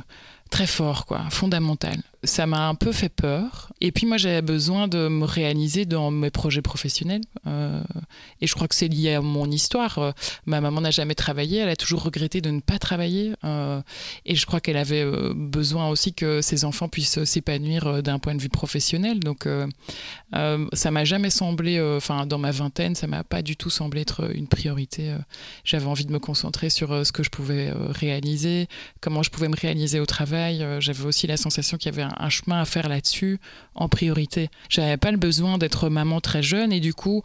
très 0.51 0.67
fort, 0.67 1.05
quoi, 1.05 1.29
fondamental. 1.31 1.97
Ça 2.23 2.45
m'a 2.45 2.67
un 2.67 2.75
peu 2.75 2.91
fait 2.91 3.09
peur. 3.09 3.73
Et 3.81 3.91
puis 3.91 4.05
moi, 4.05 4.15
j'avais 4.15 4.41
besoin 4.41 4.87
de 4.87 5.09
me 5.09 5.25
réaliser 5.25 5.85
dans 5.85 6.09
mes 6.09 6.31
projets 6.31 6.61
professionnels. 6.61 7.21
Euh, 7.47 7.83
et 8.39 8.47
je 8.47 8.55
crois 8.55 8.69
que 8.69 8.75
c'est 8.75 8.87
lié 8.87 9.15
à 9.15 9.21
mon 9.21 9.51
histoire. 9.51 10.13
Ma 10.45 10.61
maman 10.61 10.79
n'a 10.79 10.91
jamais 10.91 11.15
travaillé. 11.15 11.59
Elle 11.59 11.69
a 11.69 11.75
toujours 11.75 12.03
regretté 12.03 12.39
de 12.39 12.49
ne 12.49 12.61
pas 12.61 12.79
travailler. 12.79 13.33
Euh, 13.43 13.81
et 14.25 14.35
je 14.35 14.45
crois 14.45 14.61
qu'elle 14.61 14.77
avait 14.77 15.03
euh, 15.03 15.33
besoin 15.35 15.89
aussi 15.89 16.13
que 16.13 16.41
ses 16.41 16.63
enfants 16.63 16.87
puissent 16.87 17.23
s'épanouir 17.25 18.01
d'un 18.01 18.19
point 18.19 18.35
de 18.35 18.41
vue 18.41 18.49
professionnel. 18.49 19.19
Donc, 19.19 19.47
ça 20.31 20.91
m'a 20.91 21.03
jamais 21.03 21.29
semblé, 21.29 21.81
enfin, 21.81 22.25
dans 22.25 22.37
ma 22.37 22.51
vingtaine, 22.51 22.95
ça 22.95 23.07
m'a 23.07 23.25
pas 23.25 23.41
du 23.41 23.57
tout 23.57 23.69
semblé 23.69 24.01
être 24.01 24.33
une 24.33 24.47
priorité. 24.47 25.15
J'avais 25.65 25.87
envie 25.87 26.05
de 26.05 26.11
me 26.11 26.19
concentrer 26.19 26.69
sur 26.69 27.05
ce 27.05 27.11
que 27.11 27.23
je 27.23 27.29
pouvais 27.29 27.71
réaliser, 27.71 28.67
comment 29.01 29.23
je 29.23 29.29
pouvais 29.29 29.49
me 29.49 29.55
réaliser 29.55 29.99
au 29.99 30.05
travail. 30.05 30.65
J'avais 30.79 31.03
aussi 31.05 31.27
la 31.27 31.37
sensation 31.37 31.77
qu'il 31.77 31.91
y 31.91 31.99
avait 31.99 32.03
un, 32.03 32.12
un 32.17 32.29
chemin 32.29 32.61
à 32.61 32.65
faire 32.65 32.89
là-dessus 32.89 33.39
en 33.75 33.89
priorité. 33.89 34.49
J'avais 34.69 34.97
pas 34.97 35.11
le 35.11 35.17
besoin 35.17 35.57
d'être 35.57 35.89
maman 35.89 36.21
très 36.21 36.43
jeune 36.43 36.71
et 36.71 36.79
du 36.79 36.93
coup, 36.93 37.23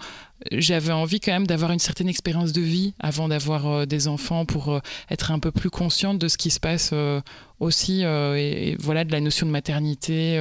j'avais 0.52 0.92
envie 0.92 1.20
quand 1.20 1.32
même 1.32 1.46
d'avoir 1.46 1.72
une 1.72 1.78
certaine 1.78 2.08
expérience 2.08 2.52
de 2.52 2.60
vie 2.60 2.94
avant 3.00 3.28
d'avoir 3.28 3.66
euh, 3.66 3.86
des 3.86 4.08
enfants 4.08 4.44
pour 4.44 4.72
euh, 4.72 4.80
être 5.10 5.32
un 5.32 5.38
peu 5.38 5.50
plus 5.50 5.70
consciente 5.70 6.18
de 6.18 6.28
ce 6.28 6.36
qui 6.36 6.50
se 6.50 6.60
passe 6.60 6.90
euh, 6.92 7.20
aussi 7.60 8.02
et, 8.02 8.70
et 8.70 8.76
voilà 8.78 9.02
de 9.02 9.10
la 9.10 9.20
notion 9.20 9.44
de 9.44 9.50
maternité 9.50 10.40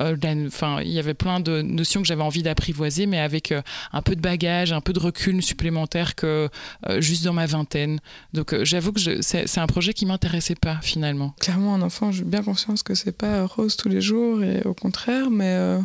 enfin 0.00 0.80
il 0.80 0.90
y 0.90 0.98
avait 0.98 1.12
plein 1.12 1.38
de 1.38 1.60
notions 1.60 2.00
que 2.00 2.06
j'avais 2.06 2.22
envie 2.22 2.42
d'apprivoiser 2.42 3.04
mais 3.04 3.18
avec 3.20 3.52
un 3.92 4.00
peu 4.00 4.16
de 4.16 4.22
bagage 4.22 4.72
un 4.72 4.80
peu 4.80 4.94
de 4.94 4.98
recul 4.98 5.42
supplémentaire 5.42 6.14
que 6.14 6.48
juste 6.96 7.24
dans 7.24 7.34
ma 7.34 7.44
vingtaine. 7.44 8.00
Donc 8.32 8.54
j'avoue 8.62 8.92
que 8.92 9.20
c'est 9.20 9.58
un 9.58 9.66
projet 9.66 9.92
qui 9.92 10.06
m'intéressait 10.06 10.54
pas 10.54 10.78
finalement. 10.80 11.34
Clairement, 11.40 11.74
un 11.74 11.82
enfant, 11.82 12.10
j'ai 12.10 12.24
bien 12.24 12.42
conscience 12.42 12.82
que 12.82 12.94
c'est 12.94 13.12
pas 13.12 13.44
rose 13.44 13.76
tous 13.76 13.90
les 13.90 14.00
jours 14.00 14.42
et 14.42 14.62
au 14.62 14.72
contraire, 14.72 15.28
mais 15.28 15.78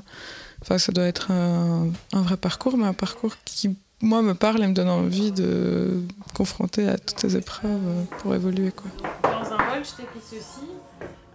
enfin, 0.61 0.77
ça 0.77 0.91
doit 0.91 1.05
être 1.05 1.31
un, 1.31 1.89
un 2.13 2.21
vrai 2.21 2.37
parcours, 2.37 2.77
mais 2.77 2.85
un 2.85 2.93
parcours 2.93 3.35
qui, 3.45 3.75
moi, 4.01 4.21
me 4.21 4.33
parle 4.33 4.63
et 4.63 4.67
me 4.67 4.73
donne 4.73 4.89
envie 4.89 5.31
de 5.31 6.03
me 6.03 6.33
confronter 6.33 6.87
à 6.87 6.97
toutes 6.97 7.19
ces 7.19 7.35
épreuves 7.37 7.71
euh, 7.71 8.03
pour 8.19 8.33
évoluer. 8.35 8.71
Quoi. 8.71 8.89
Dans 9.23 9.51
un 9.53 9.57
bol, 9.57 9.83
je 9.83 9.91
t'ai 10.01 10.03
pris 10.03 10.19
ceci. 10.29 10.67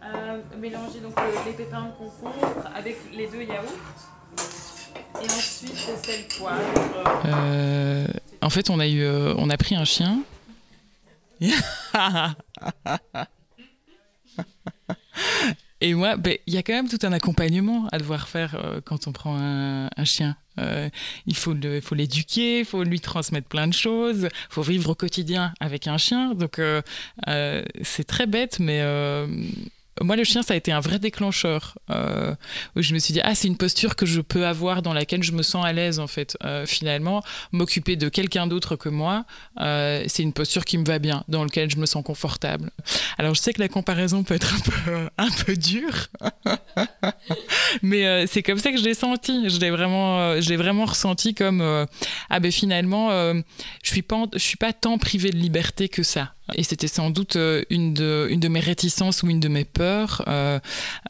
Euh, 0.04 0.38
mélanger 0.61 1.00
donc 1.00 1.14
le- 1.18 1.50
les 1.50 1.56
pépins 1.56 1.83
de 1.87 1.90
concombre 1.99 2.37
avec 2.75 2.97
les 3.16 3.26
deux 3.26 3.42
yaourts. 3.42 3.78
Et 5.21 5.25
ensuite, 5.25 5.75
sel, 6.04 6.26
poivre. 6.38 6.61
Euh, 7.25 8.06
en 8.42 8.50
fait 8.50 8.68
on 8.71 8.78
a 8.78 8.87
eu 8.87 9.00
euh, 9.02 9.35
on 9.38 9.49
a 9.50 9.56
pris 9.56 9.75
un 9.75 9.85
chien 9.87 10.21
Et 15.87 15.95
moi, 15.95 16.16
ben, 16.16 16.37
il 16.49 16.55
y 16.55 16.57
a 16.57 16.64
quand 16.64 16.73
même 16.73 16.88
tout 16.88 16.99
un 17.05 17.12
accompagnement 17.12 17.87
à 17.93 17.99
devoir 17.99 18.26
faire 18.26 18.57
euh, 18.57 18.81
quand 18.85 19.07
on 19.07 19.12
prend 19.12 19.37
un, 19.38 20.05
chien. 20.05 20.37
Euh, 20.59 20.88
il 21.26 21.37
faut 21.37 21.55
l'éduquer, 21.95 22.61
il 22.61 22.64
faut 22.64 22.83
lui 22.83 22.99
transmettre 22.99 23.47
plein 23.47 23.69
de 23.69 23.73
choses, 23.73 24.23
il 24.23 24.52
faut 24.52 24.62
vivre 24.62 24.90
au 24.90 24.95
quotidien 24.97 25.55
avec 25.61 25.87
un 25.87 25.97
chien. 25.97 26.35
Donc 26.35 26.59
euh, 26.59 26.83
c'est 27.85 28.02
très 28.02 28.26
bête, 28.26 28.59
mais 28.59 28.83
moi 30.03 30.17
le 30.17 30.25
chien 30.25 30.43
ça 30.43 30.55
a 30.55 30.57
été 30.57 30.73
un 30.73 30.81
vrai 30.81 30.99
déclencheur 30.99 31.76
euh, 31.91 32.35
où 32.75 32.83
je 32.83 32.95
me 32.95 32.99
suis 32.99 33.12
dit 33.12 33.21
ah 33.23 33.35
c'est 33.35 33.49
une 33.49 33.57
posture 33.57 33.97
que 33.97 34.07
je 34.07 34.21
peux 34.21 34.47
avoir 34.47 34.83
dans 34.83 34.93
laquelle 34.93 35.23
je 35.23 35.33
me 35.33 35.43
sens 35.43 35.65
à 35.65 35.73
l'aise 35.73 35.99
en 35.99 36.07
fait. 36.07 36.37
Euh, 36.45 36.67
finalement, 36.67 37.23
m'occuper 37.53 37.97
de 37.97 38.09
quelqu'un 38.09 38.47
d'autre 38.47 38.76
que 38.76 38.88
moi, 38.88 39.25
euh, 39.61 40.05
c'est 40.09 40.23
une 40.23 40.33
posture 40.33 40.65
qui 40.65 40.79
me 40.79 40.85
va 40.85 40.99
bien, 40.99 41.25
dans 41.29 41.45
laquelle 41.45 41.71
je 41.71 41.76
me 41.76 41.87
sens 41.87 42.05
confortable. 42.05 42.71
Alors 43.19 43.35
je 43.35 43.41
sais 43.41 43.53
que 43.53 43.61
la 43.61 43.69
comparaison 43.69 44.23
peut 44.23 44.35
être 44.35 44.55
un 44.55 44.61
peu, 44.61 45.09
un 45.19 45.31
peu 45.45 45.57
dure, 45.57 46.09
mais 47.83 48.07
euh, 48.07 48.26
c'est 48.26 48.43
comme 48.43 48.59
ça 48.59 48.73
que 48.73 48.79
je 48.79 48.85
l'ai 48.85 48.95
senti. 48.95 49.49
Je 49.49 49.59
l'ai 49.61 49.71
vraiment, 49.71 50.19
euh, 50.21 50.41
je 50.41 50.49
l'ai 50.49 50.57
vraiment 50.57 50.85
ressenti 50.85 51.35
comme 51.35 51.61
euh, 51.61 51.87
ah 52.31 52.41
ben 52.41 52.53
finalement, 52.53 53.11
je 53.11 53.91
suis 53.91 54.03
pas, 54.03 54.25
je 54.33 54.38
suis 54.38 54.57
pas 54.57 54.73
tant 54.73 54.99
privée 54.99 55.31
de 55.31 55.37
liberté 55.37 55.88
que 55.88 56.03
ça. 56.03 56.36
Et 56.55 56.62
c'était 56.62 56.87
sans 56.87 57.11
doute 57.11 57.37
euh, 57.37 57.62
une 57.71 57.93
de, 57.93 58.29
une 58.31 58.41
de 58.41 58.49
mes 58.49 58.61
réticences 58.61 59.23
ou 59.23 59.29
une 59.29 59.41
de 59.41 59.49
mes 59.49 59.65
peurs. 59.65 60.23
Euh, 60.29 60.61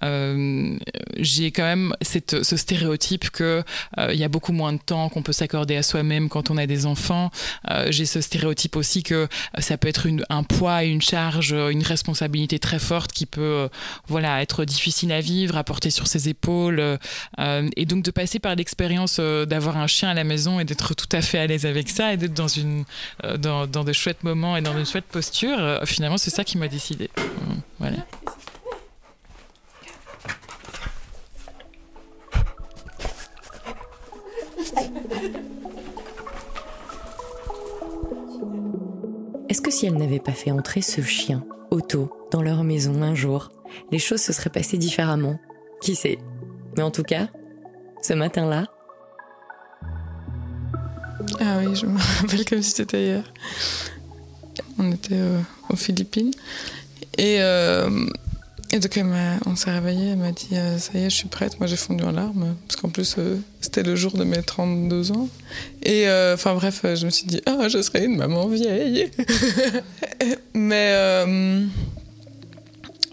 euh, 0.02 0.76
J'ai 1.18 1.50
quand 1.50 1.64
même 1.64 1.94
cette, 2.00 2.42
ce 2.42 2.56
stéréotype 2.56 3.30
que 3.30 3.62
euh, 3.98 4.14
y 4.14 4.24
a 4.24 4.28
beaucoup 4.28 4.52
moins 4.52 4.72
de 4.72 4.78
temps 4.78 5.08
qu'on 5.10 5.22
peut 5.22 5.32
s'accorder 5.32 5.76
à 5.76 5.82
soi-même 5.82 6.28
quand 6.28 6.50
on 6.50 6.56
a 6.56 6.66
des 6.66 6.86
enfants. 6.86 7.30
Euh, 7.70 7.88
J'ai 7.90 8.06
ce 8.06 8.20
stéréotype 8.20 8.76
aussi 8.76 9.02
que 9.02 9.14
euh, 9.14 9.26
ça 9.58 9.76
peut 9.76 9.88
être 9.88 10.06
une, 10.06 10.24
un 10.30 10.42
poids, 10.42 10.84
une 10.84 11.02
charge, 11.02 11.52
une 11.52 11.82
responsabilité 11.82 12.58
très 12.58 12.78
forte 12.78 13.12
qui 13.12 13.26
peut 13.26 13.68
voilà 14.08 14.40
être 14.42 14.64
difficile 14.64 15.12
à 15.12 15.20
vivre, 15.20 15.56
à 15.56 15.64
porter 15.64 15.90
sur 15.90 16.06
ses 16.06 16.28
épaules. 16.28 16.98
et 17.38 17.84
donc 17.86 18.02
de 18.04 18.10
passer 18.10 18.38
par 18.38 18.54
l'expérience 18.54 19.20
d'avoir 19.20 19.76
un 19.76 19.86
chien 19.86 20.08
à 20.08 20.14
la 20.14 20.24
maison 20.24 20.60
et 20.60 20.64
d'être 20.64 20.94
tout 20.94 21.08
à 21.12 21.20
fait 21.20 21.38
à 21.38 21.46
l'aise 21.46 21.66
avec 21.66 21.88
ça 21.88 22.12
et 22.12 22.16
d'être 22.16 22.34
dans 22.34 22.48
une 22.48 22.84
dans, 23.38 23.66
dans 23.66 23.84
de 23.84 23.92
chouettes 23.92 24.24
moments 24.24 24.56
et 24.56 24.62
dans 24.62 24.76
une 24.76 24.86
chouette 24.86 25.04
posture. 25.04 25.25
Euh, 25.44 25.84
finalement, 25.86 26.18
c'est 26.18 26.30
ça 26.30 26.44
qui 26.44 26.58
m'a 26.58 26.68
décidé. 26.68 27.10
Euh, 27.18 27.22
Voilà. 27.78 27.98
Est-ce 39.48 39.62
que 39.62 39.70
si 39.70 39.86
elle 39.86 39.94
n'avait 39.96 40.18
pas 40.20 40.32
fait 40.32 40.50
entrer 40.50 40.82
ce 40.82 41.00
chien, 41.02 41.44
Otto, 41.70 42.10
dans 42.30 42.42
leur 42.42 42.64
maison 42.64 43.02
un 43.02 43.14
jour, 43.14 43.52
les 43.92 43.98
choses 43.98 44.20
se 44.20 44.32
seraient 44.32 44.50
passées 44.50 44.78
différemment? 44.78 45.38
Qui 45.80 45.94
sait? 45.94 46.18
Mais 46.76 46.82
en 46.82 46.90
tout 46.90 47.02
cas, 47.04 47.28
ce 48.02 48.12
matin-là, 48.14 48.66
Ah 51.40 51.58
oui, 51.60 51.74
je 51.74 51.86
me 51.86 51.98
rappelle 52.20 52.44
comme 52.44 52.62
si 52.62 52.70
c'était 52.72 53.02
hier. 53.04 53.24
On 54.78 54.92
était 54.92 55.14
euh, 55.14 55.40
aux 55.70 55.76
Philippines. 55.76 56.32
Et, 57.18 57.36
euh, 57.40 57.88
donc, 58.72 58.96
elle 58.96 59.06
on 59.46 59.56
s'est 59.56 59.70
réveillé, 59.70 60.10
elle 60.10 60.18
m'a 60.18 60.32
dit 60.32 60.48
euh, 60.52 60.78
Ça 60.78 60.98
y 60.98 61.04
est, 61.04 61.10
je 61.10 61.16
suis 61.16 61.28
prête. 61.28 61.58
Moi, 61.60 61.66
j'ai 61.66 61.76
fondu 61.76 62.04
en 62.04 62.12
larmes, 62.12 62.56
parce 62.66 62.80
qu'en 62.80 62.88
plus, 62.88 63.16
c'était 63.60 63.82
le 63.82 63.96
jour 63.96 64.12
de 64.12 64.24
mes 64.24 64.42
32 64.42 65.12
ans. 65.12 65.28
Et 65.82 66.06
enfin, 66.34 66.54
bref, 66.54 66.80
je 66.82 67.06
me 67.06 67.10
suis 67.10 67.26
dit 67.26 67.40
Ah, 67.46 67.68
je 67.68 67.80
serai 67.80 68.04
une 68.04 68.16
maman 68.16 68.48
vieille. 68.48 69.10
Mais. 70.54 71.26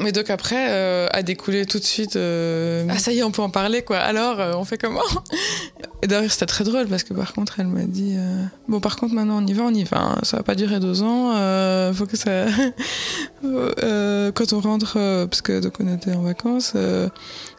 Mais 0.04 0.12
donc 0.12 0.30
après, 0.30 0.68
euh, 0.70 1.08
a 1.12 1.24
découlé 1.24 1.66
tout 1.66 1.80
de 1.80 1.84
suite. 1.84 2.16
euh, 2.16 2.86
ah 2.90 2.98
ça 3.00 3.12
y 3.12 3.20
est, 3.20 3.24
on 3.24 3.32
peut 3.32 3.42
en 3.42 3.50
parler 3.50 3.82
quoi. 3.82 3.98
Alors, 3.98 4.40
euh, 4.40 4.54
on 4.56 4.64
fait 4.66 4.78
comment? 4.78 5.02
Et 6.02 6.08
d'ailleurs, 6.08 6.30
c'était 6.32 6.46
très 6.46 6.64
drôle 6.64 6.88
parce 6.88 7.04
que 7.04 7.14
par 7.14 7.34
contre, 7.34 7.60
elle 7.60 7.68
m'a 7.68 7.84
dit 7.84 8.16
euh, 8.18 8.44
Bon, 8.68 8.80
par 8.80 8.98
contre, 8.98 9.14
maintenant 9.16 9.42
on 9.42 9.48
y 9.48 9.54
va, 9.54 9.64
on 9.64 9.74
y 9.74 9.84
va. 9.86 9.98
hein. 10.00 10.20
Ça 10.24 10.38
va 10.38 10.44
pas 10.44 10.56
durer 10.56 10.80
deux 10.80 11.02
ans. 11.02 11.32
faut 11.94 12.06
que 12.06 12.18
ça. 12.18 12.46
Quand 13.42 14.54
on 14.54 14.60
rentre, 14.60 14.94
parce 15.26 15.42
que 15.42 15.60
donc 15.60 15.74
on 15.80 15.94
était 15.94 16.14
en 16.14 16.22
vacances, 16.22 16.74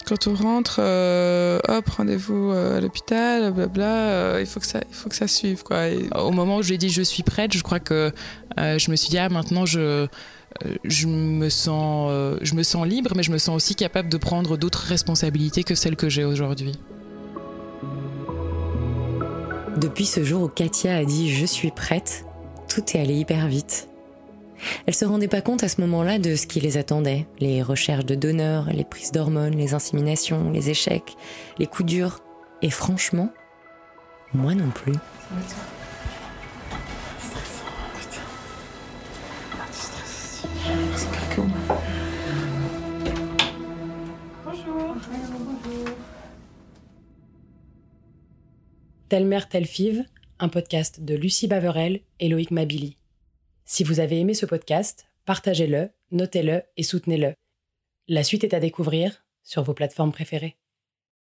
quand 0.06 0.26
on 0.26 0.34
rentre, 0.34 0.76
euh, 0.80 1.58
hop, 1.68 1.88
rendez-vous 1.88 2.50
euh, 2.52 2.78
à 2.78 2.80
l'hôpital, 2.80 3.52
blabla. 3.52 3.84
euh, 3.86 4.38
il 4.40 4.46
faut 4.46 4.60
que 4.60 4.66
ça, 4.66 4.80
il 4.88 4.94
faut 4.94 5.08
que 5.08 5.16
ça 5.16 5.26
suive 5.28 5.62
quoi. 5.62 5.88
Et- 5.88 6.08
Au 6.14 6.30
moment 6.30 6.58
où 6.58 6.62
j'ai 6.62 6.76
dit 6.78 6.90
je 6.90 7.02
suis 7.02 7.22
prête, 7.22 7.52
je 7.54 7.62
crois 7.62 7.80
que 7.80 8.12
euh, 8.58 8.78
je 8.78 8.90
me 8.90 8.96
suis 8.96 9.08
dit 9.10 9.18
ah 9.18 9.28
maintenant 9.28 9.66
je 9.66 10.06
je 10.84 11.06
me 11.08 11.48
sens 11.48 12.08
euh, 12.12 12.38
je 12.42 12.54
me 12.54 12.62
sens 12.62 12.86
libre, 12.86 13.12
mais 13.16 13.22
je 13.24 13.32
me 13.32 13.38
sens 13.38 13.56
aussi 13.56 13.74
capable 13.74 14.08
de 14.08 14.16
prendre 14.18 14.56
d'autres 14.56 14.84
responsabilités 14.86 15.64
que 15.64 15.74
celles 15.74 15.96
que 15.96 16.08
j'ai 16.08 16.24
aujourd'hui. 16.24 16.72
depuis 19.76 20.06
ce 20.06 20.22
jour 20.24 20.42
où 20.44 20.48
Katia 20.48 20.96
a 20.96 21.04
dit 21.04 21.32
je 21.34 21.44
suis 21.44 21.70
prête, 21.72 22.24
tout 22.68 22.82
est 22.94 23.00
allé 23.00 23.14
hyper 23.14 23.48
vite. 23.48 23.88
Elle 24.86 24.94
se 24.94 25.04
rendait 25.04 25.28
pas 25.28 25.40
compte 25.40 25.64
à 25.64 25.68
ce 25.68 25.80
moment-là 25.80 26.18
de 26.18 26.36
ce 26.36 26.46
qui 26.46 26.60
les 26.60 26.76
attendait, 26.76 27.26
les 27.38 27.62
recherches 27.62 28.06
de 28.06 28.14
donneurs, 28.14 28.66
les 28.72 28.84
prises 28.84 29.12
d'hormones, 29.12 29.56
les 29.56 29.74
inséminations, 29.74 30.50
les 30.50 30.70
échecs, 30.70 31.16
les 31.58 31.66
coups 31.66 31.88
durs. 31.88 32.20
Et 32.62 32.70
franchement, 32.70 33.30
moi 34.32 34.54
non 34.54 34.70
plus. 34.70 34.94
Telle 49.08 49.26
mère, 49.26 49.48
telle 49.48 49.66
five, 49.66 50.02
un 50.40 50.48
podcast 50.48 51.00
de 51.00 51.14
Lucie 51.14 51.46
Baverel 51.46 52.00
et 52.18 52.28
Loïc 52.28 52.50
Mabili. 52.50 52.96
Si 53.66 53.82
vous 53.82 53.98
avez 53.98 54.20
aimé 54.20 54.34
ce 54.34 54.44
podcast, 54.44 55.06
partagez-le, 55.24 55.90
notez-le 56.10 56.62
et 56.76 56.82
soutenez-le. 56.82 57.34
La 58.08 58.22
suite 58.22 58.44
est 58.44 58.52
à 58.52 58.60
découvrir 58.60 59.24
sur 59.42 59.62
vos 59.62 59.72
plateformes 59.72 60.12
préférées. 60.12 60.58